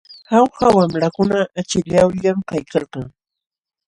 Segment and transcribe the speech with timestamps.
[0.31, 3.05] Jauja wamlakuna achallawllam kaykalkan.